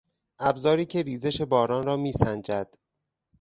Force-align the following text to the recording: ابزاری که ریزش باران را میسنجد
ابزاری 0.39 0.85
که 0.85 1.01
ریزش 1.01 1.41
باران 1.41 1.85
را 1.85 1.97
میسنجد 1.97 2.75